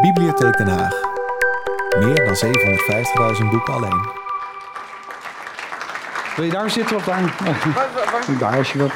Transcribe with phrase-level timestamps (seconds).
[0.00, 0.92] Bibliotheek Den Haag.
[1.98, 2.34] Meer dan
[3.44, 4.08] 750.000 boeken alleen.
[6.36, 7.36] Wil je daar zitten of daar?
[8.38, 8.92] Daar als je wilt.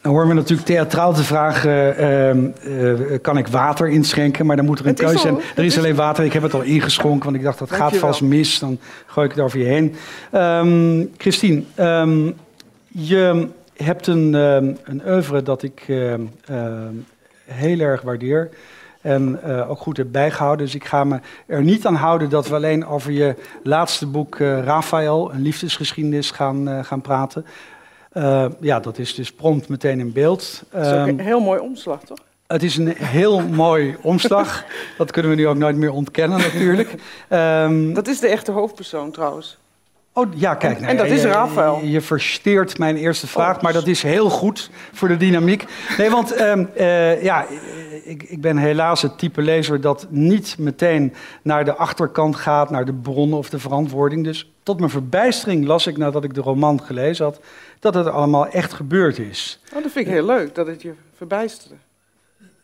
[0.00, 4.46] Dan horen we natuurlijk theatraal de vraag: eh, ehm, eh, kan ik water inschenken?
[4.46, 5.36] Maar dan moet er een keuze zijn.
[5.56, 6.24] Er is is- alleen water.
[6.24, 8.58] Ik heb het al ingeschonken, want ik dacht dat gaat vast mis.
[8.58, 9.96] Dan gooi ik het over je heen.
[10.30, 12.30] Ehm Christine, ehm,
[12.88, 15.82] je hebt een, ehm, een oeuvre dat ik
[17.44, 18.50] heel erg waardeer.
[19.08, 20.66] En eh, ook goed heb bijgehouden.
[20.66, 24.36] Dus ik ga me er niet aan houden dat we alleen over je laatste boek,
[24.40, 27.46] eh Raphaël, een liefdesgeschiedenis, gaan, eh, gaan praten.
[28.60, 30.62] Ja, dat is dus prompt meteen in beeld.
[30.70, 32.18] Dat is ook Ehm, een heel mooi omslag, toch?
[32.46, 34.64] het is een heel mooi omslag.
[34.98, 36.94] Dat kunnen we nu ook nooit meer ontkennen natuurlijk.
[37.28, 39.58] Ehm, Dat is de echte hoofdpersoon trouwens.
[40.12, 40.74] Oh ja, kijk.
[40.76, 41.78] En- nou en dat is Raphaël.
[41.82, 43.62] Je, je versteert mijn eerste vraag, Oh.
[43.62, 45.64] maar dat is heel goed voor de dynamiek.
[45.98, 47.44] Nee, want ehm, eh, ja,
[48.08, 52.84] ik, ik ben helaas het type lezer dat niet meteen naar de achterkant gaat, naar
[52.84, 54.24] de bron of de verantwoording.
[54.24, 57.40] Dus tot mijn verbijstering las ik nadat ik de roman gelezen had,
[57.80, 59.60] dat het allemaal echt gebeurd is.
[59.74, 61.74] Oh, dat vind ik heel leuk, dat het je verbijsterde.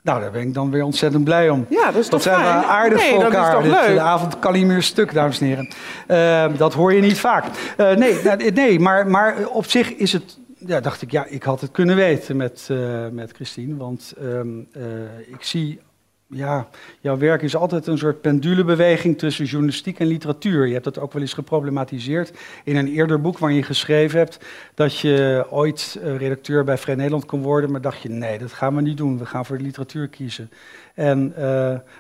[0.05, 1.67] Nou, daar ben ik dan weer ontzettend blij om.
[1.69, 2.65] Ja, dat is toch zijn we fijn?
[2.65, 3.49] aardig nee, voor dat elkaar.
[3.49, 3.97] is toch Dit, leuk?
[3.97, 5.69] De avond kan niet meer stuk, dames en heren.
[6.07, 7.45] Eh, dat hoor je niet vaak.
[7.77, 8.19] Eh, nee,
[8.55, 10.39] nee maar, maar op zich is het...
[10.67, 13.77] Ja, dacht ik, ja, ik had het kunnen weten met, eh, met Christine.
[13.77, 14.83] Want ehm, eh,
[15.27, 15.81] ik zie...
[16.27, 16.69] Ja,
[17.01, 20.67] jouw werk is altijd een soort pendulebeweging tussen journalistiek en literatuur.
[20.67, 22.33] Je hebt dat ook wel eens geproblematiseerd
[22.65, 24.39] in een eerder boek waarin je geschreven hebt
[24.75, 28.53] dat je ooit eh, redacteur bij Vrij Nederland kon worden, maar dacht je nee, dat
[28.53, 29.19] gaan we niet doen.
[29.19, 30.51] We gaan voor de literatuur kiezen.
[30.95, 31.35] En,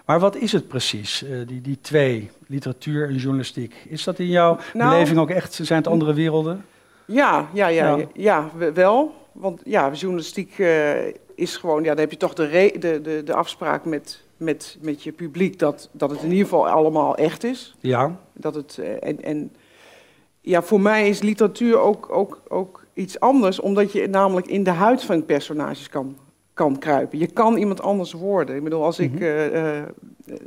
[0.06, 3.74] maar wat is het precies, die, die twee, literatuur en journalistiek?
[3.88, 6.64] Is dat in jouw Nou- beleving ook echt, zijn het andere werelden?
[7.06, 7.96] Ja, ja, ja, Ja.
[7.96, 8.06] ja.
[8.14, 9.14] ja, we- wel.
[9.32, 10.92] Want ja, journalistiek eh,
[11.34, 14.78] is gewoon, ja, dan heb je toch de, re- de, de, de afspraak met, met,
[14.80, 17.74] met je publiek dat, dat het in ieder geval allemaal echt is.
[17.80, 19.52] Ja, Dat het, eh, en, en
[20.40, 24.70] ja, voor mij is literatuur ook, ook, ook iets anders, omdat je namelijk in de
[24.70, 26.16] huid van personages kan,
[26.54, 27.18] kan kruipen.
[27.18, 28.56] Je kan iemand anders worden.
[28.56, 29.82] Ik bedoel, als ik eh,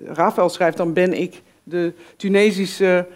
[0.06, 3.08] Rafael schrijf, dan ben ik de Tunesische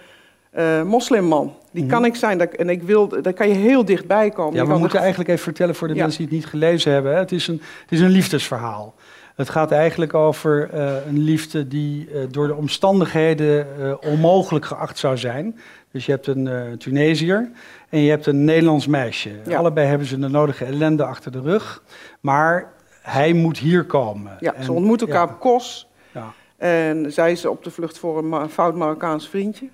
[0.52, 1.54] eh, moslimman.
[1.72, 1.92] Die Mhm.
[1.92, 2.38] kan ik zijn.
[2.38, 4.56] Dat- En ik wil, daar kan je heel dichtbij komen.
[4.56, 6.00] ja we moeten er- eigenlijk even vertellen voor de Ja.
[6.02, 7.12] mensen die het niet gelezen hebben.
[7.14, 7.18] Hè.
[7.20, 8.94] Het, is een, het is een liefdesverhaal.
[9.36, 13.68] Het gaat eigenlijk over eh, een liefde die eh, door de omstandigheden
[14.04, 15.60] onmogelijk geacht zou zijn.
[15.92, 17.52] Dus je hebt een Tunesiër
[17.90, 19.30] en je hebt een Nederlands meisje.
[19.48, 19.58] Ja.
[19.58, 21.84] Allebei hebben ze de nodige ellende achter de rug.
[22.22, 24.38] Maar hij moet hier komen.
[24.40, 25.90] Ja, En- ze ontmoeten elkaar op Kos.
[26.12, 26.34] ja.
[26.58, 29.70] En zij is op de vlucht voor een fout Marokkaans vriendje.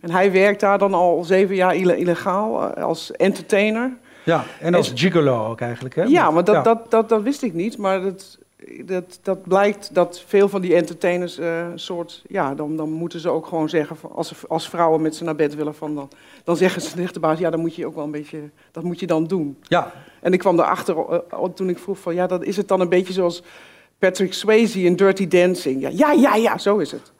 [0.00, 3.96] En hij werkt daar dan al zeven jaar ille- illegaal eh, als entertainer.
[4.24, 5.94] ja, en als gigolo ook eigenlijk.
[5.94, 6.02] Hè?
[6.02, 6.62] Ja, maar dat, Ja.
[6.62, 7.78] Dat, dat, dat wist ik niet.
[7.78, 8.38] Maar dat,
[8.84, 12.22] dat, dat blijkt dat veel van die entertainers eh, soort...
[12.28, 13.96] Ja, dan, dan moeten ze ook gewoon zeggen...
[13.96, 16.08] Van, als, als vrouwen met ze naar bed willen, van dan,
[16.44, 17.38] dan zeggen ze tegen de baas...
[17.38, 18.38] Ja, dan moet je ook wel een beetje...
[18.72, 19.58] Dat moet je dan doen.
[19.62, 20.96] Ja, En ik kwam erachter
[21.30, 22.14] eh, toen ik vroeg van...
[22.14, 23.42] Ja, dat is het dan een beetje zoals
[23.98, 25.80] Patrick Swayze in Dirty Dancing.
[25.82, 27.12] Ja, ja, ja, ja zo is het.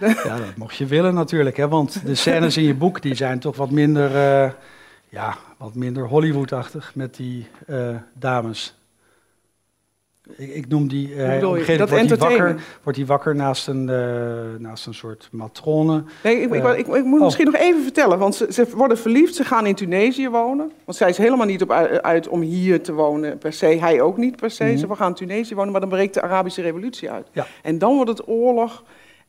[0.00, 1.56] Ja, dat mocht je willen natuurlijk.
[1.56, 1.68] Hè?
[1.68, 4.50] Want de scènes in je boek die zijn toch wat minder, eh,
[5.08, 8.78] ja, wat minder Hollywood-achtig met die eh, dames.
[10.36, 11.08] Ik, ik noem die...
[11.16, 13.84] bedoel op gegeven Dat wordt hij wakker, wordt hij wakker naast een,
[14.58, 16.04] naast een soort matrone.
[16.22, 17.24] Nee, ik, ik, ik, ik moet oh.
[17.24, 20.72] misschien nog even vertellen, want ze, ze worden verliefd, ze gaan in Tunesië wonen.
[20.84, 21.70] Want zij is helemaal niet op
[22.02, 24.64] uit, om hier te wonen per se, hij ook niet per se.
[24.64, 24.76] Mhm.
[24.76, 27.28] Ze gaan in Tunesië wonen, maar dan breekt de Arabische revolutie uit.
[27.32, 27.46] Ja.
[27.62, 28.84] En dan wordt het oorlog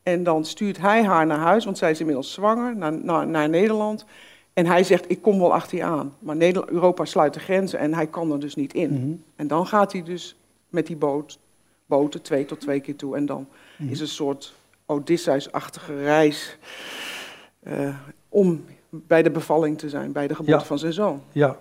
[0.06, 3.48] en dan stuurt hij haar naar huis, want zij is inmiddels zwanger, naar, naar, naar
[3.48, 4.04] Nederland.
[4.52, 6.14] En hij zegt, ik kom wel achter je aan.
[6.18, 8.90] Maar Nederland, Europa sluit de grenzen en hij kan er dus niet in.
[8.92, 9.14] Mhm.
[9.36, 10.36] En dan gaat hij dus
[10.68, 11.38] met die boot,
[11.86, 13.16] boten twee tot twee keer toe.
[13.16, 13.46] En dan
[13.78, 13.90] Mhm.
[13.90, 14.54] is een soort
[14.86, 16.58] Odysseus-achtige reis
[17.62, 17.94] eh,
[18.28, 20.66] om bij de bevalling te zijn, bij de geboorte Ja.
[20.66, 21.22] van zijn zoon.
[21.32, 21.56] Ja,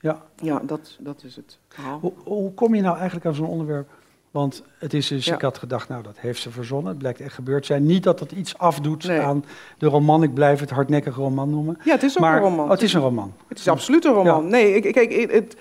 [0.00, 0.22] ja.
[0.42, 1.98] Ja, dat, dat is het verhaal.
[2.00, 3.88] Hoe, hoe kom je nou eigenlijk aan zo'n onderwerp?
[4.36, 5.34] Want het is dus, Ja.
[5.34, 6.88] ik had gedacht, nou dat heeft ze verzonnen.
[6.88, 7.86] Het blijkt echt gebeurd te zijn.
[7.86, 9.20] Niet dat het iets afdoet Nee.
[9.20, 9.44] aan
[9.78, 10.22] de roman.
[10.22, 11.78] Ik blijf het hardnekkige roman noemen.
[11.84, 12.64] Ja, het is ook maar, een roman.
[12.64, 13.32] Oh, het is een roman.
[13.48, 14.48] Het is absoluut een roman.
[14.48, 15.56] Nee, ik, kijk, het,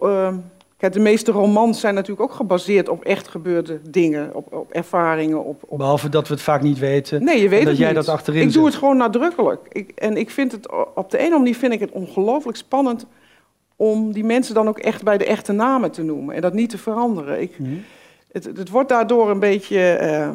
[0.00, 0.36] ehm,
[0.76, 5.44] kijk, de meeste romans zijn natuurlijk ook gebaseerd op echt gebeurde dingen, op, op ervaringen,
[5.44, 7.24] op, op Behalve dat we het vaak niet weten.
[7.24, 7.96] Nee, je weet dat het jij niet.
[7.96, 9.60] dat achterin Ik doe het gewoon nadrukkelijk.
[9.72, 12.56] Ik, en ik vind het op de een of andere manier vind ik het ongelooflijk
[12.56, 13.06] spannend
[13.76, 16.70] om die mensen dan ook echt bij de echte namen te noemen en dat niet
[16.70, 17.40] te veranderen.
[17.40, 17.70] Ik, Mhm.
[18.34, 20.30] Het, het wordt daardoor een beetje, eh,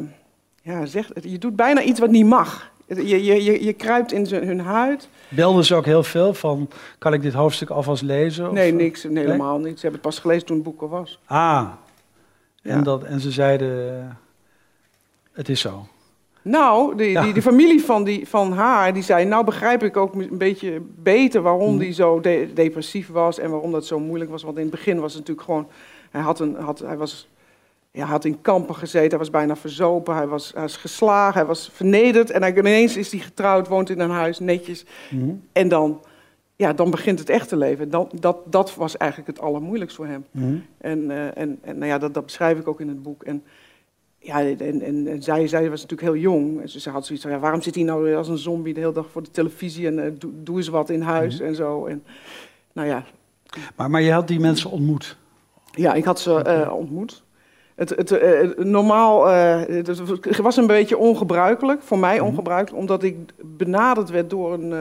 [0.62, 2.70] ja, zeg, je doet bijna iets wat niet mag.
[2.86, 5.08] Je, je, je, je kruipt in zijn- hun huid.
[5.28, 6.68] Belden ze ook heel veel van,
[6.98, 8.46] kan ik dit hoofdstuk alvast lezen?
[8.48, 9.74] Of- Nee, niks, nee, helemaal niet.
[9.74, 11.18] Ze hebben het pas gelezen toen het boek er was.
[11.26, 11.68] Ah,
[12.62, 12.82] en, Ja.
[12.82, 14.04] dat, en ze zeiden, eh,
[15.32, 15.86] Het is zo.
[16.42, 17.22] Nou, de, Ja.
[17.22, 19.24] die, de familie van, die, van haar, die zei...
[19.24, 21.78] nou begrijp ik ook een beetje beter waarom Mhm.
[21.78, 23.38] die zo de- depressief was...
[23.38, 24.42] en waarom dat zo moeilijk was.
[24.42, 25.68] Want in het begin was het natuurlijk gewoon...
[26.10, 27.28] Hij, had een, had, hij was,
[27.92, 30.14] ja, hij had in kampen gezeten, hij was bijna verzopen...
[30.14, 32.30] hij was, hij was geslagen, hij was vernederd...
[32.30, 34.84] en hij, ineens is hij getrouwd, woont in een huis, netjes...
[35.10, 35.30] Mhm.
[35.52, 36.00] en dan,
[36.56, 37.90] ja, dan begint het echte leven.
[37.90, 40.24] Dan, dat, dat was eigenlijk het allermoeilijkst voor hem.
[40.30, 40.54] Mhm.
[40.78, 43.22] En, eh, en, en nou ja, dat, dat beschrijf ik ook in het boek.
[43.22, 43.42] En,
[44.18, 46.60] ja, en, en, en zij, zij was natuurlijk heel jong.
[46.60, 48.92] En ze, had zoiets van, ja, waarom zit hij nou als een zombie de hele
[48.92, 49.86] dag voor de televisie...
[49.86, 51.44] en eh, doe, doe eens wat in huis Mhm.
[51.44, 51.86] en zo.
[51.86, 52.02] En,
[52.72, 53.04] nou ja,
[53.76, 55.16] Maar, maar je had die mensen ontmoet.
[55.70, 57.22] ja, ik had ze eh, ontmoet.
[57.80, 59.60] Het, het, eh, normaal, eh,
[60.22, 62.24] het was een beetje ongebruikelijk, voor mij Mhm.
[62.26, 62.80] ongebruikelijk...
[62.82, 64.78] omdat ik benaderd werd door een, eh,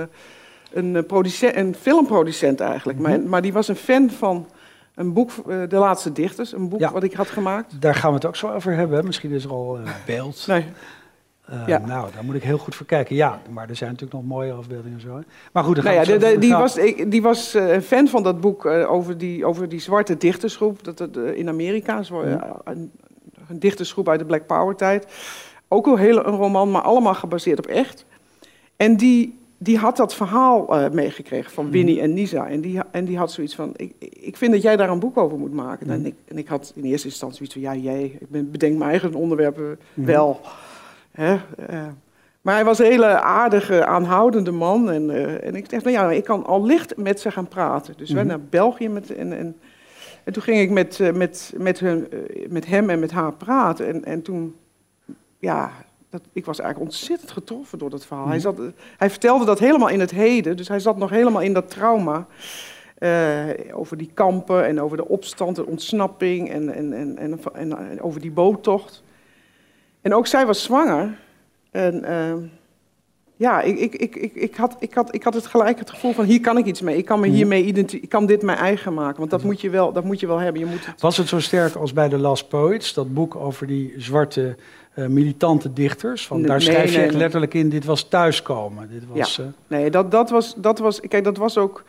[0.71, 2.99] een, eh, producent, een filmproducent eigenlijk.
[2.99, 3.09] Mhm.
[3.09, 4.47] maar, maar die was een fan van
[4.95, 6.53] een boek, eh, De Laatste Dichters.
[6.53, 6.91] Een boek Ja.
[6.91, 7.81] wat ik had gemaakt.
[7.81, 9.05] Daar gaan we het ook zo over hebben.
[9.05, 10.43] Misschien is er al eh, beeld.
[10.47, 10.65] Nee,
[11.49, 11.77] Eh, Ja.
[11.85, 13.15] Nou, daar moet ik heel goed voor kijken.
[13.15, 15.21] Ja, maar er zijn natuurlijk nog mooie afbeeldingen en zo.
[15.53, 18.23] Maar goed, Nou ja, de- de- die was, ik, die was eh, een fan van
[18.23, 22.03] dat boek eh, over, die, over die zwarte dichtersgroep dat, dat, in Amerika.
[22.03, 22.91] Zo, eh, een,
[23.49, 25.07] een dichtersgroep uit de Black Power tijd.
[25.67, 28.05] Ook een hele een roman, maar allemaal gebaseerd op echt.
[28.75, 32.47] En die, die had dat verhaal meegekregen van Winnie en Nisa.
[32.47, 35.17] En die, en die had zoiets van, ik, ik vind dat jij daar een boek
[35.17, 35.89] over moet maken.
[35.89, 38.77] En, ik, en ik had in eerste instantie zoiets van, ja jij, ik ben, bedenk
[38.77, 40.39] mijn eigen onderwerpen wel.
[41.11, 41.33] Hè?
[41.67, 41.87] eh,
[42.41, 44.91] maar hij was een hele aardige, aanhoudende man.
[44.91, 47.93] En, eh, en ik dacht, nou ja, ik kan al licht met ze gaan praten.
[47.97, 48.31] Dus wij Mhm.
[48.31, 49.57] naar België met, en, en,
[50.23, 52.07] en toen ging ik met, eh, met, met, hun,
[52.49, 53.87] met hem en met haar praten.
[53.87, 54.55] En, en toen,
[55.39, 55.71] ja,
[56.09, 58.27] dat, ik was eigenlijk ontzettend getroffen door dat verhaal.
[58.27, 58.65] hij, zat, eh,
[58.97, 60.57] hij vertelde dat helemaal in het heden.
[60.57, 62.27] Dus hij zat nog helemaal in dat trauma.
[63.71, 68.01] over die kampen en over de opstand, de ontsnapping en, en, en, en, en, en
[68.01, 69.03] over die boottocht.
[70.01, 71.17] En ook zij was zwanger.
[71.71, 72.37] En ehm,
[73.35, 76.13] ja, ik, ik, ik, ik, ik, had, ik, had, ik had het gelijk het gevoel
[76.13, 76.97] van hier kan ik iets mee.
[76.97, 77.35] Ik kan me Mhm.
[77.35, 79.17] hiermee ik kan dit mijn eigen maken.
[79.19, 80.61] Want dat moet je wel, dat moet je wel hebben.
[80.61, 83.67] Je moet het, Was het zo sterk als bij The Last Poets, dat boek over
[83.67, 84.55] die zwarte
[84.93, 86.29] eh, militante dichters?
[86.29, 87.21] Nee, daar schrijf je nee, echt nee.
[87.21, 88.89] letterlijk in, dit was thuiskomen.
[88.89, 90.99] Dit was, eh, nee, dat, dat, was, dat was.
[90.99, 91.83] Kijk, dat was ook.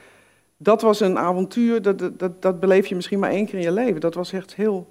[0.56, 1.82] Dat was een avontuur.
[1.82, 4.00] Dat, dat, dat, dat beleef je misschien maar één keer in je leven.
[4.00, 4.88] Dat was echt heel.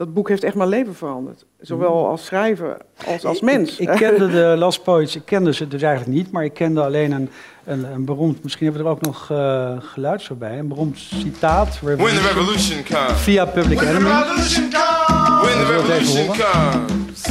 [0.00, 1.44] Dat boek heeft echt mijn leven veranderd.
[1.60, 2.76] Zowel als schrijver
[3.06, 3.76] als als mens.
[3.78, 6.82] Ik, ik kende de Last Poets, ik kende ze dus eigenlijk niet, maar ik kende
[6.82, 7.30] alleen een,
[7.64, 10.98] een, een beroemd, misschien hebben we er ook nog eh geluid zo bij, een beroemd
[10.98, 11.80] citaat.
[11.80, 13.20] When the revolution comes.
[13.20, 14.10] Via Public When the Enemy.
[14.10, 15.46] revolution comes.
[15.46, 17.22] When the revolution comes.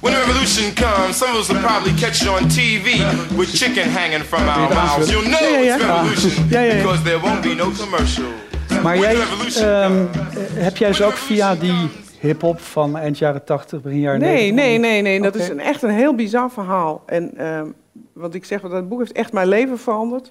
[0.00, 2.86] When the revolution comes, some of us will probably catch it on TV
[3.36, 5.10] with chicken hanging from our mouths.
[5.10, 6.82] You'll know it's revolution Ja, ja, ja.
[6.82, 8.47] because there won't be no commercial.
[8.82, 9.22] Maar jij, ehm,
[9.62, 10.08] eh,
[10.54, 11.88] heb jij ze ook via die
[12.20, 14.54] hip-hop van eind jaren 80, begin jaren Nee, 90?
[14.64, 15.20] nee, nee, nee.
[15.20, 17.02] Dat is een, echt een heel bizar verhaal.
[17.06, 17.66] En ehm,
[18.12, 20.30] wat ik zeg, dat boek heeft echt mijn leven veranderd.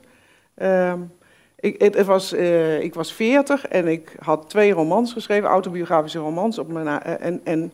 [0.56, 1.00] Ehm,
[1.60, 6.20] ik, het, het was, eh, ik was 40 en ik had twee romans geschreven, autobiografische
[6.20, 6.60] romans.
[6.60, 7.72] Op mijn, eh, en, en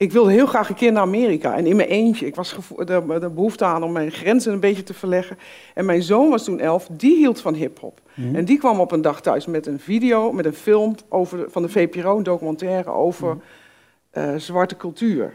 [0.00, 1.56] ik wilde heel graag een keer naar Amerika.
[1.56, 2.26] En in mijn eentje.
[2.26, 2.84] Ik was de,
[3.20, 5.38] de behoefte aan om mijn grenzen een beetje te verleggen.
[5.74, 8.00] En mijn zoon was toen elf, die hield van hip-hop.
[8.14, 8.34] Mhm.
[8.34, 11.62] En die kwam op een dag thuis met een video, met een film over van
[11.62, 13.36] de VPRO, een documentaire over
[14.10, 15.32] eh, zwarte cultuur.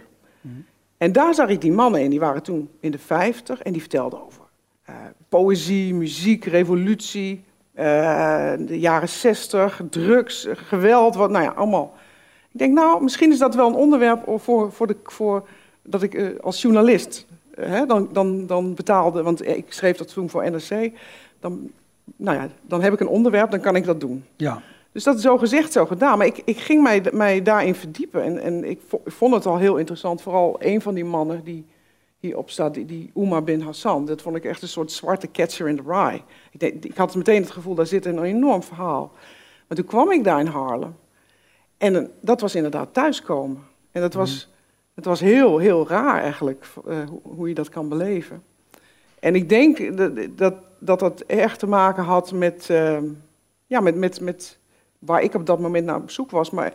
[0.97, 3.81] En daar zag ik die mannen in, die waren toen in de 50 en die
[3.81, 4.41] vertelden over
[4.83, 4.95] eh,
[5.29, 7.43] poëzie, muziek, revolutie,
[7.73, 11.93] eh, de jaren 60, drugs, geweld, wat, nou ja, allemaal.
[12.55, 15.47] Ik denk, nou, misschien is dat wel een onderwerp voor, voor, de, voor
[15.83, 20.13] dat ik eh, als journalist eh, hè, dan, dan, dan betaalde, want ik schreef dat
[20.13, 20.91] toen voor NRC,
[21.39, 21.71] dan,
[22.15, 24.25] nou ja, dan heb ik een onderwerp, dan kan ik dat doen.
[24.35, 24.61] Ja.
[24.91, 26.17] Dus dat is zo gezegd, zo gedaan.
[26.17, 28.23] Maar ik, ik ging mij, mij daarin verdiepen.
[28.23, 30.21] En, en ik, vo- ik vond het al heel interessant.
[30.21, 31.65] Vooral een van die mannen die
[32.19, 34.05] hierop staat, die, die Umar bin Hassan.
[34.05, 36.21] Dat vond ik echt een soort zwarte catcher in the rye.
[36.51, 39.11] Ik, ik had meteen het gevoel, daar zit een enorm verhaal.
[39.67, 40.95] Maar toen kwam ik daar in Haarlem.
[41.77, 43.63] En dat was inderdaad thuiskomen.
[43.91, 44.49] En dat was,
[44.93, 48.43] het was heel, heel raar eigenlijk, eh, hoe, hoe je dat kan beleven.
[49.19, 52.97] En ik denk dat dat, dat, dat erg te maken had met, eh,
[53.67, 54.57] ja, met, met, met
[54.99, 56.49] waar ik op dat moment naar op zoek was.
[56.49, 56.73] Maar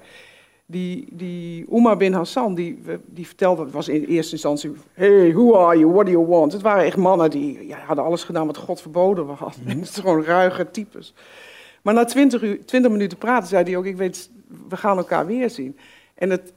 [0.66, 4.72] die, die Umar bin Hassan, die, die vertelde, het was in eerste instantie...
[4.92, 5.92] Hey, who are you?
[5.92, 6.52] What do you want?
[6.52, 9.56] Het waren echt mannen die ja, hadden alles gedaan wat God verboden had.
[9.66, 11.14] En het is gewoon ruige types.
[11.82, 14.30] Maar na twintig, uur, 20 minuten praten zei hij ook, ik weet,
[14.68, 15.78] we gaan elkaar weer zien.
[16.14, 16.52] En het,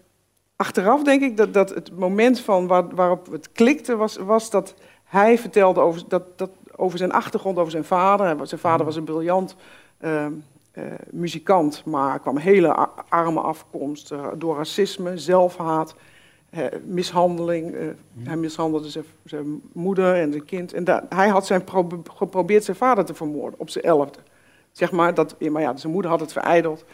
[0.55, 4.73] achteraf denk ik dat, dat het moment van waar, waarop het klikte was, was dat
[5.03, 8.47] hij vertelde over, dat, dat, over zijn achtergrond, over zijn vader.
[8.47, 9.55] Zijn vader was een briljant
[9.99, 10.31] ehm,
[10.71, 15.95] eh, muzikant, maar kwam hele arme afkomst eh, door racisme, zelfhaat.
[16.49, 17.73] eh, mishandeling.
[17.75, 17.87] eh,
[18.23, 20.73] Hij mishandelde zijn, zijn moeder en zijn kind.
[20.73, 24.19] En hij had zijn pro- geprobeerd zijn vader te vermoorden op zijn elfde.
[24.71, 26.85] Zeg maar, dat, maar ja, zijn moeder had het verijdeld.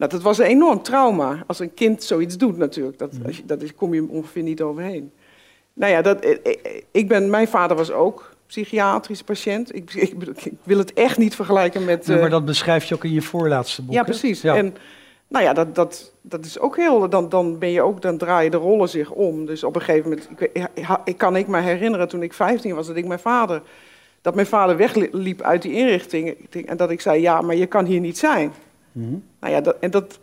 [0.00, 2.98] Nou, dat was een enorm trauma als een kind zoiets doet natuurlijk.
[2.98, 5.12] Dat, als je, dat is, kom je ongeveer niet overheen.
[5.72, 9.74] Nou ja, dat, ik- ik, ik ben, mijn vader was ook psychiatrisch patiënt.
[9.74, 10.12] Ik, ik,
[10.44, 12.06] ik wil het echt niet vergelijken met...
[12.06, 13.94] Ja, eh, maar dat beschrijf je ook in je voorlaatste boek.
[13.94, 14.40] ja, precies.
[14.42, 14.56] Ja.
[14.56, 14.74] En
[15.28, 17.08] nou ja, dat, dat, dat is ook heel.
[17.08, 19.46] Dan, dan ben je ook, dan draaien de rollen zich om.
[19.46, 20.28] Dus op een gegeven moment,
[21.04, 23.62] ik, kan ik me herinneren toen ik 15 was, dat ik mijn vader,
[24.20, 26.36] dat mijn vader wegliep uit die inrichting.
[26.66, 28.52] En dat ik zei, ja, maar je kan hier niet zijn.
[28.92, 29.16] Mhm.
[29.40, 30.18] Nou ja, dat, en dat,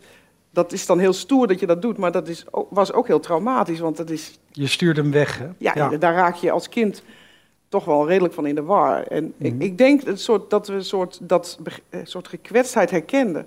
[0.50, 3.20] dat is dan heel stoer dat je dat doet, maar dat is, was ook heel
[3.20, 3.78] traumatisch.
[3.78, 5.48] Want dat is, Je stuurt hem weg, hè?
[5.58, 7.02] ja, daar raak je als kind
[7.68, 9.02] toch wel redelijk van in de war.
[9.02, 11.58] En ik, ik denk het soort, dat we een soort, dat,
[11.88, 13.46] eh, soort gekwetstheid herkenden.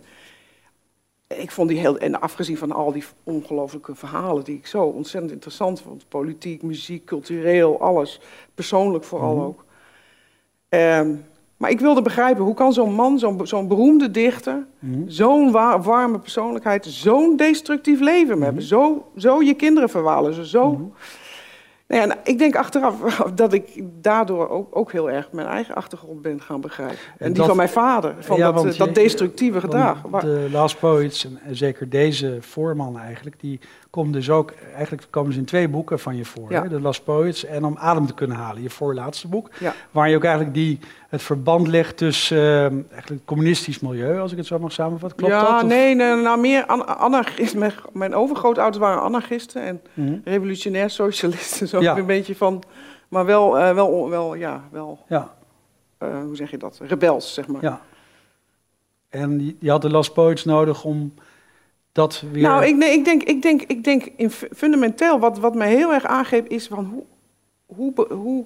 [1.27, 5.31] Ik vond die heel, en afgezien van al die ongelofelijke verhalen die ik zo ontzettend
[5.33, 8.19] interessant vond, politiek, muziek, cultureel, alles,
[8.53, 9.65] persoonlijk vooral ook.
[10.69, 11.15] Ehm,
[11.61, 14.65] maar ik wilde begrijpen, hoe kan zo'n man, zo'n zo'n beroemde dichter,
[15.07, 20.91] zo'n wa- warme persoonlijkheid, zo'n destructief leven hebben, zo, zo je kinderen verwaarlozen, zo...
[21.87, 22.95] Nou ja, en ik denk achteraf
[23.35, 26.97] dat ik daardoor ook, ook heel erg mijn eigen achtergrond ben gaan begrijpen.
[27.17, 30.01] En, die dat- van mijn vader, van Ja, dat, eh, dat destructieve gedrag.
[30.01, 33.59] De Last Poets, en zeker deze voorman eigenlijk, die
[33.91, 36.51] komt dus ook, eigenlijk komen ze in twee boeken van je voor.
[36.51, 36.61] Ja.
[36.61, 36.69] hè?
[36.69, 39.49] De Last Poets en Om Adem te kunnen halen, je voorlaatste boek.
[39.59, 39.73] Ja.
[39.91, 40.79] Waar je ook eigenlijk die,
[41.09, 45.17] het verband legt tussen eh, eigenlijk het communistisch milieu, als ik het zo mag samenvatten.
[45.17, 45.63] Klopt ja, dat?
[45.63, 47.59] Of- nee, nee, nou meer an- anarchisten.
[47.59, 50.15] Mijn, mijn overgrootouders waren anarchisten en Mhm.
[50.23, 51.67] revolutionair socialisten.
[51.67, 51.97] Zo Ja.
[51.97, 52.63] een beetje van,
[53.07, 55.33] maar wel, eh, wel, wel, ja, wel, Ja,
[55.97, 56.79] eh, hoe zeg je dat?
[56.83, 57.61] Rebels, zeg maar.
[57.61, 57.81] ja.
[59.09, 61.13] En die had de Last Poets nodig om
[61.91, 62.41] dat weer...
[62.41, 65.75] Nou, ik, nee, ik denk, ik denk, ik denk in fu- fundamenteel, wat, wat mij
[65.75, 67.03] heel erg aangeeft, is van hoe,
[67.65, 68.45] hoe, hoe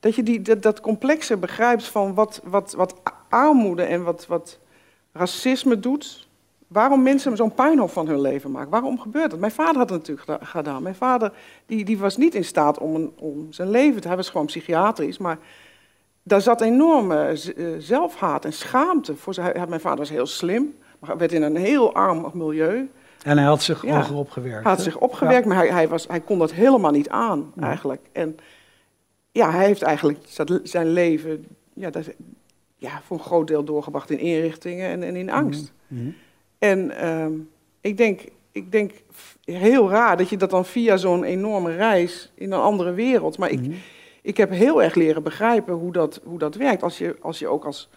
[0.00, 2.94] dat je die, dat, dat complexe begrijpt van wat, wat, wat
[3.28, 4.58] armoede en wat, wat
[5.12, 6.28] racisme doet.
[6.66, 8.70] Waarom mensen zo'n puinhoop van hun leven maken.
[8.70, 9.40] Waarom gebeurt dat?
[9.40, 10.82] Mijn vader had het natuurlijk geda- gedaan.
[10.82, 11.32] Mijn vader
[11.66, 14.08] die, die was niet in staat om, een, om zijn leven te...
[14.08, 15.38] Hij was gewoon psychiatrisch, maar
[16.22, 19.16] daar zat enorme eh, zelfhaat en schaamte.
[19.16, 22.90] Voor zijn, mijn vader was heel slim, maar hij werd in een heel arm milieu.
[23.22, 24.06] En hij had zich Ja.
[24.14, 24.62] opgewerkt.
[24.64, 28.00] Hij had zich opgewerkt, maar hij, hij, was, hij kon dat helemaal niet aan, eigenlijk.
[28.12, 28.36] En
[29.32, 30.18] ja, hij heeft eigenlijk
[30.62, 32.04] zijn leven ja, dat,
[32.76, 35.72] ja, voor een groot deel doorgebracht in inrichtingen en, en in angst.
[35.86, 36.08] Mhm.
[36.58, 37.32] En ehm,
[37.80, 38.20] ik, denk,
[38.52, 38.92] ik denk
[39.44, 43.38] heel raar dat je dat dan via zo'n enorme reis in een andere wereld.
[43.38, 43.72] Maar ik, Mhm.
[44.22, 46.82] ik heb heel erg leren begrijpen hoe dat, hoe dat werkt.
[46.82, 47.88] Als je, als je ook als,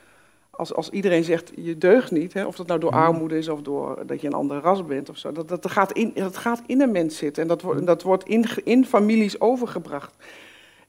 [0.59, 3.61] als, als iedereen zegt je deugt niet, hè, of dat nou door armoede is of
[3.61, 5.31] door dat je een ander ras bent of zo.
[5.31, 8.27] Dat, dat, gaat, in, dat gaat in een mens zitten en dat, wordt dat wordt
[8.27, 10.15] in, in families overgebracht.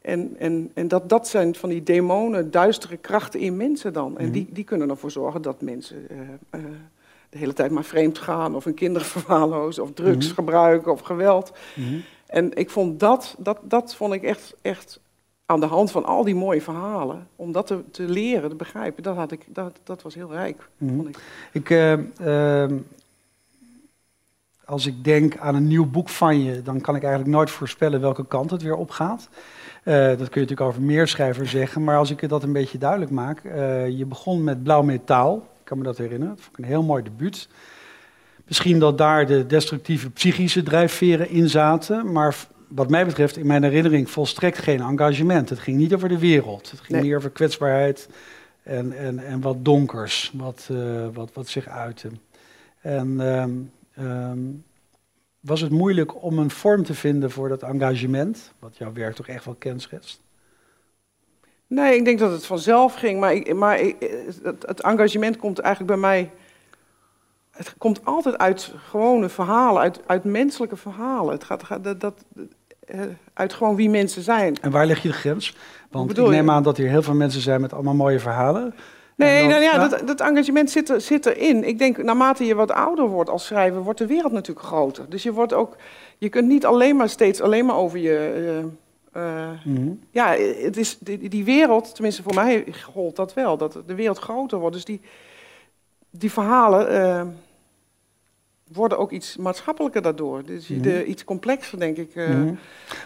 [0.01, 4.19] En, en, en dat, dat zijn van die demonen, duistere krachten in mensen dan.
[4.19, 6.19] En die, die kunnen ervoor zorgen dat mensen eh,
[6.51, 6.61] eh,
[7.31, 8.55] de hele tijd maar vreemd gaan...
[8.55, 11.53] of hun kinderen verwaarlozen, of drugs gebruiken, of geweld.
[11.75, 11.99] Mhm.
[12.27, 15.01] En ik vond dat, dat, dat vond ik echt, echt
[15.51, 17.27] aan de hand van al die mooie verhalen...
[17.37, 20.69] om dat te, te leren, te begrijpen, dat, had ik, dat, dat was heel rijk,
[20.79, 20.95] Mhm.
[20.97, 21.19] vond ik.
[21.53, 21.93] Ik, eh,
[22.63, 22.77] ehm,
[24.65, 28.01] als ik denk aan een nieuw boek van je, dan kan ik eigenlijk nooit voorspellen
[28.01, 29.29] welke kant het weer opgaat.
[29.83, 32.79] Eh, dat kun je natuurlijk over meer schrijvers zeggen, maar als ik dat een beetje
[32.79, 33.45] duidelijk maak.
[33.45, 36.35] eh, je begon met Blauw Metaal, ik kan me dat herinneren.
[36.35, 37.49] Dat vond ik een heel mooi debuut.
[38.47, 42.37] Misschien dat daar de destructieve psychische drijfveren in zaten, maar
[42.75, 45.49] wat mij betreft in mijn herinnering volstrekt geen engagement.
[45.49, 47.03] Het ging niet over de wereld, het ging Nee.
[47.09, 48.09] meer over kwetsbaarheid
[48.63, 52.09] en, en, en wat donkers, wat, eh, wat, wat zich uitte.
[52.81, 53.51] En ehm,
[53.95, 54.39] ehm,
[55.41, 59.29] was het moeilijk om een vorm te vinden voor dat engagement, wat jouw werk toch
[59.29, 60.21] echt wel kenschetst?
[61.67, 63.97] Nee, ik denk dat het vanzelf ging, maar, ik, maar ik,
[64.43, 66.31] het, het engagement komt eigenlijk bij mij.
[67.51, 71.33] Het komt altijd uit gewone verhalen, uit, uit menselijke verhalen.
[71.33, 72.43] Het gaat, gaat dat, dat, eh,
[73.35, 74.57] uit gewoon wie mensen zijn.
[74.61, 75.57] En waar leg je de grens?
[75.91, 76.23] Want ik je?
[76.31, 78.75] neem aan dat hier heel veel mensen zijn met allemaal mooie verhalen.
[79.17, 79.89] Nee, dan- nou ja.
[79.89, 81.65] Dat, dat engagement zit, er, zit erin.
[81.69, 85.05] Ik denk, naarmate je wat ouder wordt als schrijver, wordt de wereld natuurlijk groter.
[85.09, 85.77] Dus je wordt ook,
[86.19, 88.17] je kunt niet alleen maar steeds alleen maar over je.
[89.13, 89.91] eh, eh, Mhm.
[90.11, 94.19] ja, het is die, die wereld, tenminste voor mij gold dat wel, dat de wereld
[94.19, 94.75] groter wordt.
[94.75, 95.01] Dus die,
[96.11, 97.23] die verhalen eh,
[98.73, 100.45] worden ook iets maatschappelijker daardoor.
[100.45, 102.15] Dus je- de, iets complexer, denk ik.
[102.15, 102.29] eh.
[102.29, 102.55] Mhm.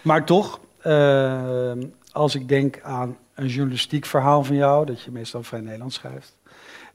[0.02, 1.72] Maar toch, eh,
[2.12, 6.36] als ik denk aan een journalistiek verhaal van jou, dat je meestal vrij Nederlands schrijft,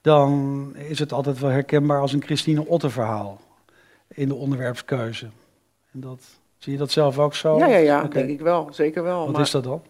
[0.01, 3.41] dan is het altijd wel herkenbaar als een Christine Otter verhaal
[4.07, 5.29] in de onderwerpskeuze.
[5.93, 6.19] En dat
[6.57, 7.57] Zie je dat zelf ook zo?
[7.57, 8.67] Ja, ja, ja, denk ik wel.
[8.71, 9.23] Zeker wel.
[9.25, 9.81] Wat maar, is dat dan?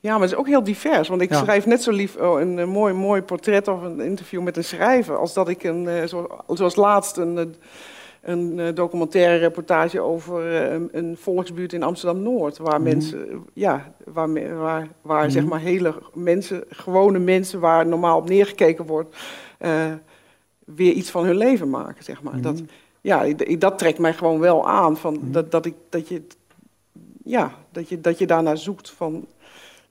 [0.00, 1.08] Ja, maar het is ook heel divers.
[1.08, 1.38] Want ik Ja.
[1.38, 4.64] schrijf net zo lief oh, een, eh, mooi, mooi portret of een interview met een
[4.64, 5.16] schrijver...
[5.16, 7.44] als dat ik, een, eh, zo, zoals laatst, een, eh,
[8.20, 12.58] een documentaire reportage over een, een volksbuurt in Amsterdam-Noord...
[12.58, 12.82] waar Mhm.
[12.90, 15.30] mensen, ja, waar, waar, waar Mhm.
[15.30, 17.60] zeg maar hele mensen, gewone mensen...
[17.60, 19.16] waar normaal op neergekeken wordt,
[20.64, 22.32] weer iets van hun leven maken, zeg maar.
[22.34, 22.42] Mhm.
[22.42, 22.62] Dat,
[23.00, 25.32] ja, ik- dat trekt mij gewoon wel aan, van, Mhm.
[25.32, 26.22] dat, dat, ik, dat, je,
[27.24, 29.26] ja, dat, je, dat je daarnaar zoekt van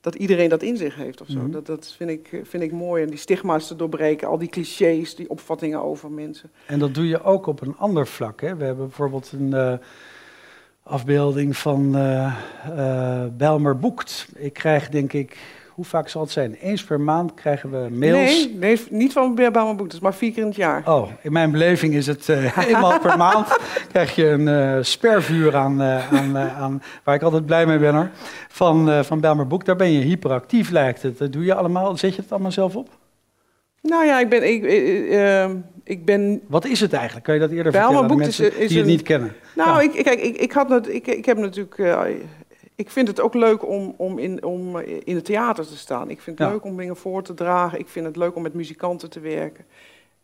[0.01, 1.39] dat iedereen dat in zich heeft of zo.
[1.39, 1.51] Mhm.
[1.51, 3.03] Dat, dat vind, ik, vind ik mooi.
[3.03, 6.51] En die stigma's te doorbreken, al die clichés, die opvattingen over mensen.
[6.65, 8.41] En dat doe je ook op een ander vlak.
[8.41, 8.56] Hè?
[8.56, 9.74] We hebben bijvoorbeeld een eh,
[10.84, 12.34] afbeelding van eh
[12.77, 14.27] eh, Bijlmer Boekt.
[14.36, 15.38] Ik krijg denk ik,
[15.79, 16.53] hoe vaak zal het zijn?
[16.53, 18.13] Eens per maand krijgen we mails.
[18.48, 20.81] Nee, nee, niet van dat is maar vier keer in het jaar.
[20.86, 23.57] Oh, in mijn beleving is het eh, eenmaal per maand.
[23.91, 27.95] Krijg je een eh, spervuur aan, eh, aan, aan, waar ik altijd blij mee ben
[27.95, 28.09] hoor.
[28.48, 29.65] Van, van Bijlmer Boek.
[29.65, 31.17] Daar ben je hyperactief lijkt het.
[31.17, 31.98] Dat doe je allemaal.
[31.98, 32.89] Zet je het allemaal zelf op?
[33.81, 35.50] Nou ja, ik ben, ik, eh, eh,
[35.83, 37.25] ik ben Wat is het eigenlijk?
[37.25, 39.01] Kan je dat eerder Bijlmer vertellen aan Boekt is- mensen is die het een- niet
[39.03, 39.33] kennen?
[39.55, 39.91] Nou, Ja.
[39.93, 41.77] ik, kijk, ik, ik, had ik, ik heb natuurlijk.
[42.79, 45.77] Eh, ik vind het ook leuk om, om, in, om eh, in het theater te
[45.77, 46.09] staan.
[46.09, 46.53] Ik vind het Ja.
[46.53, 47.79] leuk om dingen voor te dragen.
[47.79, 49.65] Ik vind het leuk om met muzikanten te werken.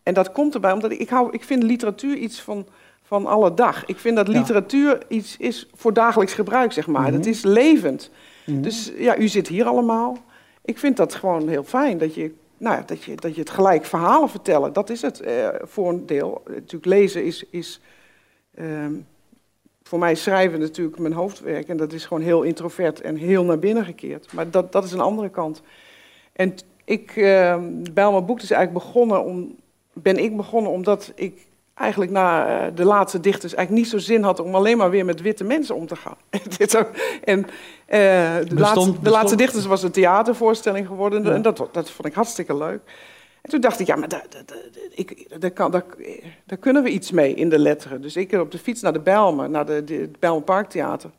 [0.03, 2.65] En dat komt erbij omdat ik, hou, ik vind literatuur iets van,
[3.03, 3.85] van alle dag.
[3.85, 4.39] Ik vind dat Ja.
[4.39, 7.01] literatuur iets is voor dagelijks gebruik, zeg maar.
[7.07, 7.13] Mhm.
[7.13, 8.09] Het is levend.
[8.45, 8.61] Mhm.
[8.61, 10.17] Dus ja, u zit hier allemaal.
[10.65, 13.49] Ik vind dat gewoon heel fijn dat je, nou, ja, dat je, dat je het
[13.49, 14.73] gelijk verhalen vertellen.
[14.73, 16.43] Dat is het eh, voor een deel.
[16.47, 17.43] Natuurlijk, lezen is.
[17.49, 17.81] is
[18.55, 18.93] ehm,
[19.87, 21.67] voor mij schrijven natuurlijk mijn hoofdwerk.
[21.67, 24.33] En dat is gewoon heel introvert en heel naar binnen gekeerd.
[24.33, 25.61] Maar dat, dat is een andere kant.
[26.33, 27.55] En ik, uh,
[27.91, 29.55] Bijlmer Boek is eigenlijk begonnen om,
[29.93, 34.23] ben ik begonnen omdat ik eigenlijk na eh, de laatste dichters eigenlijk niet zo zin
[34.23, 36.17] had om alleen maar weer met witte mensen om te gaan.
[37.23, 37.45] En
[37.85, 37.99] eh,
[38.37, 41.31] de, Bestond- laatste, de laatste dichters was een theatervoorstelling geworden Ja.
[41.33, 42.81] en dat, dat vond ik hartstikke leuk.
[43.45, 44.57] En toen dacht ik, ja, maar daar, daar,
[44.89, 45.83] ik, daar, kan, daar,
[46.45, 48.01] daar kunnen we iets mee in de letteren.
[48.01, 51.09] Dus ik op de fiets naar de Bijlmer, naar de, de, het Bijlmer Parktheater,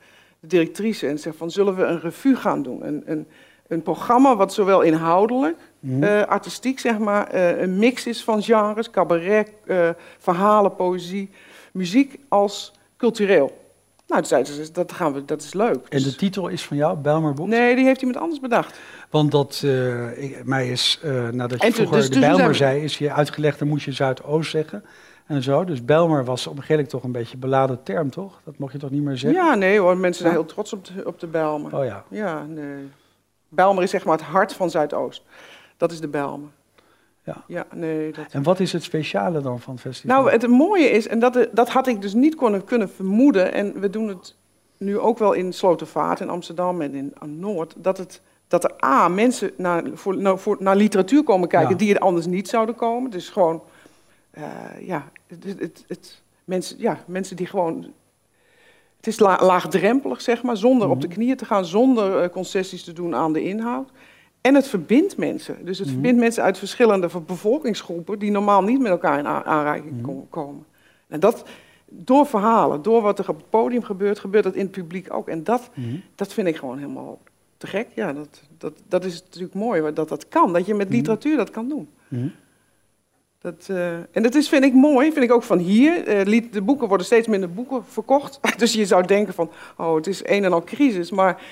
[0.41, 2.87] de directrice, en zeg van, zullen we een revue gaan doen?
[2.87, 3.27] Een, een,
[3.69, 6.03] een programma wat zowel inhoudelijk, Mhm.
[6.03, 11.31] eh, artistiek zeg maar, eh, een mix is van genres, cabaret, eh, verhalen, poëzie,
[11.73, 13.66] muziek, als cultureel.
[14.07, 15.87] Nou, toen zeiden ze, dat, gaan we, dat is leuk.
[15.89, 17.47] En de Dus- titel is van jou, Bijlmer Boek?
[17.47, 18.79] nee, die heeft iemand anders bedacht.
[19.11, 22.99] Want dat, eh, ik, mij is, eh, nadat je vroeger dus de Bijlmer zei, is
[22.99, 24.85] je uitgelegd, dan moet je Zuidoost zeggen.
[25.27, 25.65] En zo.
[25.65, 28.41] Dus Bijlmer was op een gegeven moment toch een beetje een beladen term, toch?
[28.45, 29.43] Dat mocht je toch niet meer zeggen?
[29.45, 30.41] Ja, nee hoor, mensen zijn Ja?
[30.41, 31.77] heel trots op de, op de Bijlmer.
[31.77, 32.05] Oh ja.
[32.09, 32.89] Ja, nee.
[33.49, 35.23] Bijlmer is zeg maar het hart van Zuidoost.
[35.77, 36.49] Dat is de Bijlmer.
[37.27, 37.45] Ja.
[37.47, 38.13] Ja, nee.
[38.13, 38.25] Dat...
[38.31, 40.17] En wat is het speciale dan van het festival?
[40.17, 43.53] Nou, het mooie is, en dat, dat had ik dus niet kunnen, kunnen vermoeden...
[43.53, 44.35] en we doen het
[44.77, 47.75] nu ook wel in Slotervaart in Amsterdam en in aan Noord...
[47.77, 51.71] dat, het, dat er A, mensen naar, voor, nou, voor, naar literatuur komen kijken...
[51.71, 51.77] Ja.
[51.77, 53.11] die er anders niet zouden komen.
[53.11, 53.63] Dus gewoon,
[54.31, 54.43] eh,
[54.81, 57.87] ja, het, het, mensen, ja, mensen die gewoon...
[58.97, 61.17] Het is la- laagdrempelig, zeg maar, zonder op de Mhm.
[61.17, 61.65] knieën te gaan...
[61.65, 63.91] zonder eh, concessies te doen aan de inhoud...
[64.47, 65.57] En het verbindt mensen.
[65.65, 65.95] Dus het Mhm.
[65.97, 70.03] verbindt mensen uit verschillende bevolkingsgroepen die normaal niet met elkaar in aanraking Mhm.
[70.03, 70.65] ko- komen.
[71.09, 71.45] En dat
[71.89, 75.29] door verhalen, door wat er op het podium gebeurt, gebeurt dat in het publiek ook.
[75.29, 75.97] En dat, Mhm.
[76.15, 77.19] dat vind ik gewoon helemaal
[77.57, 77.87] te gek.
[77.95, 80.53] Ja, dat, dat, dat is natuurlijk mooi dat dat kan.
[80.53, 81.89] Dat je met literatuur dat kan doen.
[83.41, 86.07] Dat, eh, en dat is, vind ik mooi, vind ik ook van hier.
[86.07, 88.41] Eh, liet- de boeken worden steeds minder boeken verkocht.
[88.59, 91.11] Dus je zou denken van, oh, het is een en al crisis.
[91.11, 91.43] Maar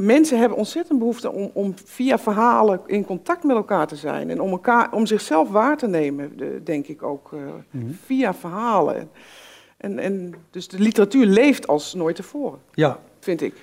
[0.00, 4.30] mensen hebben ontzettend behoefte om, om via verhalen in contact met elkaar te zijn.
[4.30, 7.38] En om, elkaar, om zichzelf waar te nemen, de- denk ik ook, eh,
[7.70, 7.92] Mhm.
[8.04, 9.10] via verhalen.
[9.76, 13.54] En, en, dus de literatuur leeft als nooit tevoren, Ja, vind ik.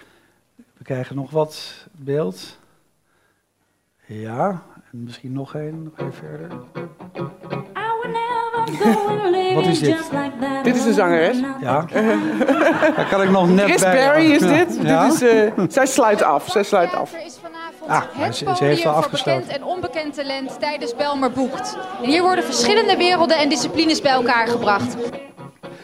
[0.78, 2.60] we krijgen nog wat beeld.
[4.06, 6.52] Ja, en misschien nog één, nog even verder.
[9.56, 9.96] Wat is dit?
[10.64, 11.38] Dit is een zangeres.
[11.62, 11.86] Ja,
[12.96, 13.94] daar kan ik nog net Chris bij.
[13.94, 14.80] Berry is dit.
[14.82, 15.06] Ja?
[15.08, 17.12] dit is, eh, zij sluit af, zij sluit af.
[17.88, 21.78] Ah, het ze- ze heeft podium al voor bekend en onbekend talent tijdens Belmer Boekt.
[22.04, 24.96] En hier worden verschillende werelden en disciplines bij elkaar gebracht.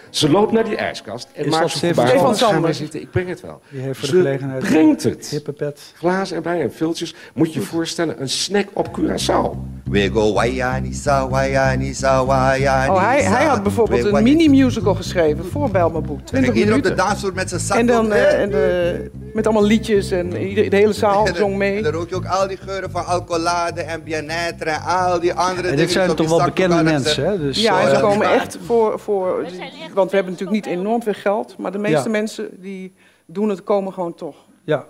[0.10, 2.74] Ze loopt naar die ijskast en Is maakt Stefan Sander?
[2.74, 3.62] zitten, ik breng het wel.
[3.70, 5.28] Die heeft voor de gelegenheid brengt het.
[5.30, 5.94] hippe pet.
[5.98, 7.16] Glazen erbij en filtjes.
[7.34, 9.58] Moet je je voorstellen, een snack op Curaçao.
[9.90, 12.94] We go wayanisa, wayanisa, wayanisa.
[12.94, 16.20] Oh, hij, hij had bijvoorbeeld een mini-musical geschreven voor Bijlmer Boek.
[16.20, 17.08] En 20 iedereen op de minuten.
[17.08, 17.78] dansvloer met zijn zak.
[17.78, 18.26] En dan eh, hè?
[18.28, 18.52] en,
[18.94, 21.78] eh, met allemaal liedjes en ieder- de hele zaal En zong mee.
[21.78, 25.34] En dan rook je ook al die geuren van alcoholade en bien-être en al die
[25.34, 25.72] andere dingen.
[25.72, 27.38] En dit zijn toch wel bekende mensen, hè?
[27.38, 29.46] Dus, Ja, en eh, ze komen echt voor, voor
[29.94, 32.10] want we hebben natuurlijk niet enorm veel geld, maar de meeste Ja.
[32.10, 32.94] mensen die
[33.26, 34.36] doen het, komen gewoon toch.
[34.66, 34.86] Ja,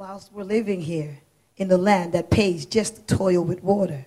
[0.00, 1.10] whilst we're living here
[1.54, 4.04] in the land that pays just to toil with water.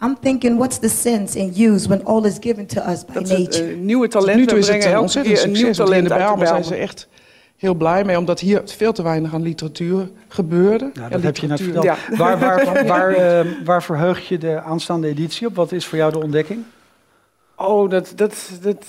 [0.00, 3.28] I'm thinking, what's the sense in use when all is given to us by Dat
[3.28, 3.70] nature?
[3.70, 5.60] eh, nieuwe Tot nu talenten toe is het brengen, een elke ontzettend keer een nieuw
[5.60, 5.74] hier in
[6.08, 7.08] talent de zijn ze echt
[7.56, 10.90] heel blij mee, omdat hier veel te weinig aan literatuur gebeurde.
[10.94, 12.18] nou, Ja, dat heb je net literatuur- verteld.
[12.18, 15.54] Waar, waar, waar, eh, waar verheug je de aanstaande editie op?
[15.54, 16.62] Wat is voor jou de ontdekking?
[17.56, 18.84] Oh, dat, dat, dat,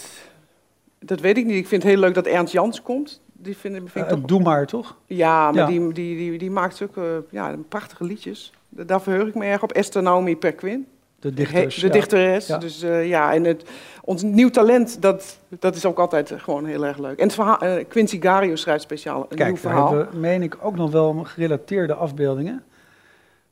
[1.00, 1.56] dat weet ik niet.
[1.56, 3.22] Ik vind het heel leuk dat Ernst Jans komt.
[3.44, 4.22] Die vind, vind ik Eh, toch...
[4.22, 4.96] doe maar, toch?
[5.06, 5.66] Ja, maar ja.
[5.66, 8.54] Die, die, die, die maakt zulke ja, prachtige liedjes.
[8.70, 9.72] Da- Daar verheug ik me erg op.
[9.72, 10.88] Esther Naomi Perquin.
[11.20, 11.76] De dichters.
[11.76, 11.94] de ja.
[11.94, 12.48] dichteres.
[12.48, 12.58] Ja.
[12.58, 13.64] Dus eh, ja, en het,
[14.04, 17.18] ons nieuw talent, dat, dat is ook altijd gewoon heel erg leuk.
[17.18, 19.88] En het verhaal, eh, Quincy Gario schrijft speciaal een nieuw Kijk, verhaal.
[19.94, 22.64] hebben we, meen ik, ook nog wel gerelateerde afbeeldingen.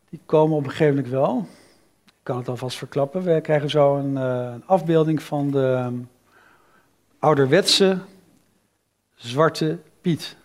[0.10, 1.46] Die komen op een gegeven moment wel.
[2.06, 3.22] Ik kan het alvast verklappen.
[3.24, 5.94] We krijgen zo een, een afbeelding van de ehm,
[7.20, 7.98] ouderwetse
[9.22, 10.36] zwarte Piet.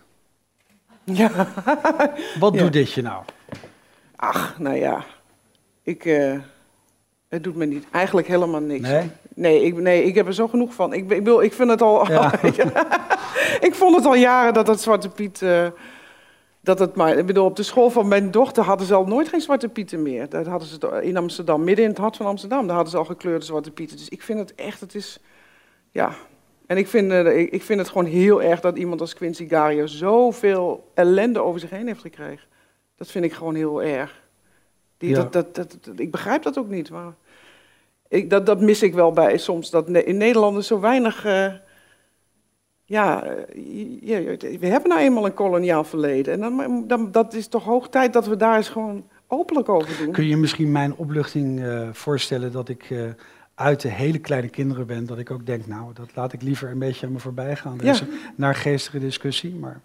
[1.03, 1.29] Ja.
[2.39, 2.59] Wat Ja.
[2.61, 3.23] doet dit je nou?
[4.15, 5.03] Ach, nou ja.
[5.83, 6.39] Ik, eh,
[7.29, 8.89] het doet me niet, eigenlijk helemaal niks.
[8.89, 9.09] Nee?
[9.35, 10.93] Nee, ik, nee, ik heb er zo genoeg van.
[10.93, 12.07] Ik, ik, wil, ik vind het al...
[12.11, 12.33] Ja.
[13.59, 15.41] ik vond het al jaren dat dat Zwarte Piet...
[15.41, 15.67] eh,
[16.61, 19.27] dat het maar, ik bedoel, op de school van mijn dochter hadden ze al nooit
[19.27, 20.29] geen Zwarte Pieten meer.
[20.29, 22.65] Dat hadden ze in Amsterdam, midden in het hart van Amsterdam.
[22.65, 23.97] Daar hadden ze al gekleurde Zwarte Pieten.
[23.97, 25.19] Dus ik vind het echt, het is...
[25.91, 26.11] Ja.
[26.67, 29.85] En ik vind, eh, ik, vind het gewoon heel erg dat iemand als Quincy Gario
[29.85, 32.47] zoveel ellende over zich heen heeft gekregen.
[32.95, 34.21] Dat vind ik gewoon heel erg.
[34.97, 35.15] Die, Ja.
[35.15, 36.89] dat, dat, dat, dat- ik begrijp dat ook niet.
[36.89, 37.13] Maar
[38.07, 39.69] ik, dat, dat mis ik wel bij soms.
[39.69, 41.25] Dat in Nederland is zo weinig.
[41.25, 41.53] eh,
[42.85, 43.55] ja, eh,
[44.01, 46.33] je- je- we hebben nou eenmaal een koloniaal verleden.
[46.33, 49.97] En dan, dan, dat is toch hoog tijd dat we daar eens gewoon openlijk over
[50.03, 50.11] doen.
[50.13, 52.93] Kun je misschien mijn opluchting voorstellen dat ik
[53.57, 55.05] uit de hele kleine kinderen ben?
[55.05, 57.77] Dat ik ook denk, nou, dat laat ik liever een beetje aan me voorbij gaan.
[57.77, 58.03] Deze
[58.35, 59.55] naar geestige discussie.
[59.55, 59.79] Maar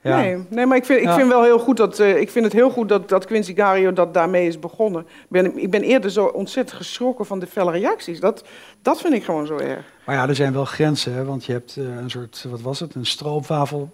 [0.00, 1.14] ja, Nee, nee, maar ik vind, ik Ja.
[1.14, 3.92] vind wel heel goed dat, eh, ik vind het heel goed dat, dat Quincy Gario
[3.92, 5.00] dat daarmee is begonnen.
[5.02, 8.20] Ik ben, ik ben eerder zo ontzettend geschrokken van de felle reacties.
[8.20, 8.44] Dat,
[8.82, 9.84] dat vind ik gewoon zo erg.
[10.06, 11.24] Maar ja, er zijn wel grenzen, hè?
[11.24, 13.90] want je hebt eh, een soort, wat was het, een stroopwafel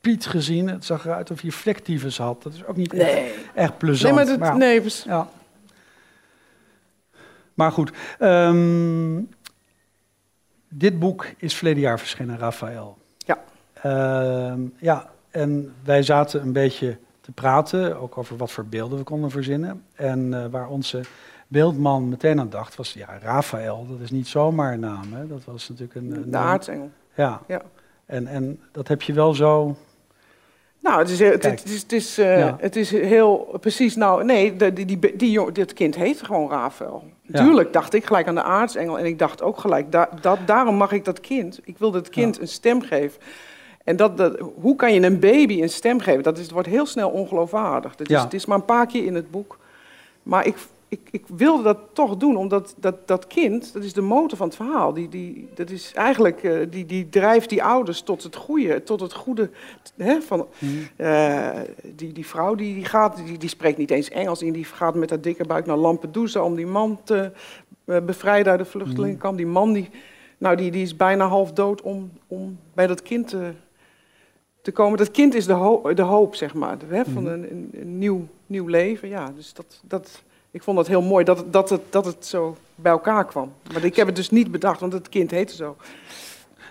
[0.00, 0.68] Piet gezien.
[0.68, 2.42] Het zag eruit of je vlektyfus had.
[2.42, 3.32] Dat is ook niet echt, Nee.
[3.54, 4.14] echt plezant.
[4.14, 4.56] Nee, maar dat, ja.
[4.56, 5.28] nee, Ja.
[7.56, 9.20] Maar goed, ehm,
[10.68, 12.96] dit boek is verleden jaar verschenen, Raphaël.
[13.18, 13.38] Ja.
[13.72, 19.04] Ehm, ja, en wij zaten een beetje te praten, ook over wat voor beelden we
[19.04, 19.84] konden verzinnen.
[19.94, 21.00] En eh, waar onze
[21.48, 25.12] beeldman meteen aan dacht, was ja, Raphaël, dat is niet zomaar een naam.
[25.12, 25.26] Hè?
[25.26, 26.10] Dat was natuurlijk een...
[26.16, 26.90] een de aartsengel.
[27.14, 27.40] Ja.
[27.46, 27.62] Ja.
[28.06, 29.76] En, en dat heb je wel zo...
[30.80, 31.58] Nou, het is, het, Kijk.
[31.58, 32.56] het is, het is, eh, Ja.
[32.60, 33.96] het is heel precies.
[33.96, 37.04] Nou, nee, die, die, die, jong- dit kind heet gewoon Rafael.
[37.32, 38.98] Tuurlijk dacht ik gelijk aan de aartsengel.
[38.98, 41.60] En ik dacht ook gelijk, da, dat, daarom mag ik dat kind.
[41.64, 43.20] Ik wil dat kind een stem geven.
[43.84, 46.22] En dat, dat, hoe kan je een baby een stem geven?
[46.22, 47.96] Dat is, het wordt heel snel ongeloofwaardig.
[47.96, 48.22] Dat is, Ja.
[48.24, 49.58] Het is maar een paar keer in het boek.
[50.22, 50.56] Maar ik,
[51.02, 54.46] ik, ik wilde dat toch doen, omdat dat, dat kind, dat is de motor van
[54.46, 54.92] het verhaal.
[54.92, 59.00] Die, die, dat is eigenlijk, eh, die, die drijft die ouders tot het goede, tot
[59.00, 59.50] het goede.
[59.96, 60.46] Hè, van,
[60.96, 61.50] eh,
[61.94, 64.94] die, die vrouw die, die gaat, die, die spreekt niet eens Engels in, die gaat
[64.94, 67.30] met haar dikke buik naar Lampedusa om die man te
[67.84, 69.36] eh, bevrijden uit de vluchtelingenkamp.
[69.36, 69.88] Die man die,
[70.38, 73.50] nou, die, die is bijna half dood om, om bij dat kind te,
[74.62, 74.98] te komen.
[74.98, 78.26] Dat kind is de, ho- de hoop, zeg maar, hè, van een, een, een nieuw,
[78.46, 79.08] nieuw leven.
[79.08, 80.22] Ja, dus dat, dat,
[80.56, 83.52] ik vond dat heel mooi dat, het- dat, het, dat het zo bij elkaar kwam.
[83.72, 85.76] Maar ik heb het dus niet bedacht, want het kind heette zo.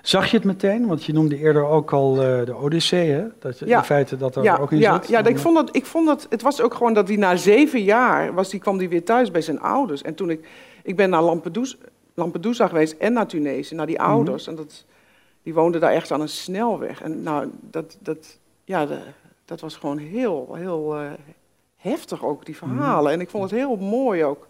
[0.01, 0.87] Zag je het meteen?
[0.87, 3.23] Want je noemde eerder ook al eh, de Odyssee, hè?
[3.39, 3.77] Dat je, Ja.
[3.77, 5.07] In feite dat er ja, ook in ja, zit.
[5.07, 7.83] ja, ik vond dat, ik vond dat, het was ook gewoon dat hij na zeven
[7.83, 10.01] jaar, was, die, kwam hij weer thuis bij zijn ouders.
[10.01, 10.47] En toen ik,
[10.83, 11.75] ik ben naar Lampedusa,
[12.13, 14.05] Lampedusa geweest en naar Tunesië, naar die Mhm.
[14.09, 14.47] ouders.
[14.47, 14.85] En dat,
[15.43, 17.01] die woonden daar echt aan een snelweg.
[17.01, 18.99] En nou, dat, dat, ja, de-
[19.45, 21.11] dat was gewoon heel, heel eh,
[21.89, 23.11] heftig ook, die verhalen.
[23.11, 24.47] En ik vond het heel mooi ook.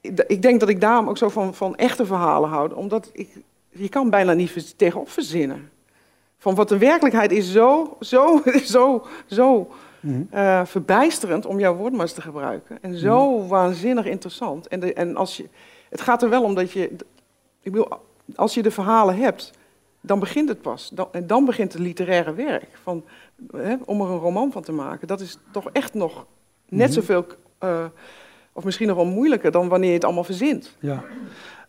[0.00, 3.28] Ik, denk dat ik daarom ook zo van, van echte verhalen houd, omdat ik,
[3.68, 5.70] je kan bijna niet tegenop verzinnen.
[6.38, 8.42] Van wat de werkelijkheid is zo, zo,
[8.74, 9.70] zo, zo
[10.02, 10.22] Mhm.
[10.30, 12.78] eh, verbijsterend, om jouw woord maar eens te gebruiken.
[12.80, 14.68] En zo waanzinnig interessant.
[14.68, 15.48] En, de, en als je,
[15.88, 16.82] het gaat er wel om dat je,
[17.60, 17.88] ik bedoel,
[18.34, 19.50] als je de verhalen hebt,
[20.02, 20.88] dan begint het pas.
[20.88, 22.68] Dan, en dan begint het literaire werk.
[22.82, 23.04] Van,
[23.52, 25.06] hè, om er een roman van te maken.
[25.08, 26.26] Dat is toch echt nog
[26.68, 26.92] net Mhm.
[26.98, 27.26] zoveel,
[27.58, 27.84] eh,
[28.52, 30.76] of misschien nog wel moeilijker dan wanneer je het allemaal verzint.
[30.80, 31.04] Ja.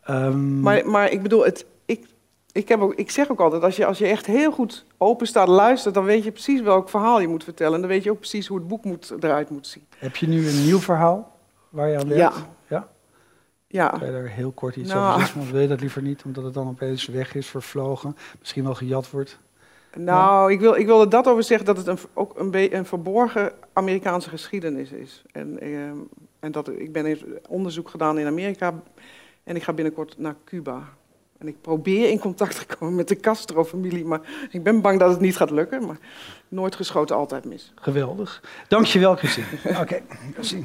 [0.04, 2.06] Ehm, Maar, maar ik bedoel, het, ik,
[2.52, 5.28] ik, heb ook, ik zeg ook altijd, als je, als je echt heel goed open
[5.28, 7.74] staat, luistert, dan weet je precies welk verhaal je moet vertellen.
[7.74, 9.86] En dan weet je ook precies hoe het boek moet, eruit moet zien.
[9.98, 11.32] Heb je nu een nieuw verhaal
[11.70, 12.36] waar je aan werkt?
[12.36, 12.48] Ja.
[12.68, 12.88] ja?
[13.74, 13.88] Ja.
[13.88, 15.14] Kan je daar heel kort iets Nou.
[15.14, 15.52] over zeggen?
[15.52, 19.10] Wil je dat liever niet, omdat het dan opeens weg is, vervlogen, misschien wel gejat
[19.10, 19.40] wordt?
[19.96, 23.52] Nou, ik, wil, ik wilde dat over zeggen dat het een, ook een, een verborgen
[23.74, 25.22] Amerikaanse geschiedenis is.
[25.32, 25.98] En, ehm,
[26.40, 28.74] en dat ik ben onderzoek gedaan in Amerika
[29.44, 30.84] en ik ga binnenkort naar Cuba.
[31.38, 35.10] En ik probeer in contact te komen met de Castro-familie, maar ik ben bang dat
[35.10, 35.86] het niet gaat lukken.
[35.86, 35.98] Maar
[36.48, 37.74] nooit geschoten, altijd mis.
[37.76, 38.44] Geweldig.
[38.68, 39.46] Dankjewel, Christine.
[39.82, 40.02] Oké,
[40.34, 40.64] Christine.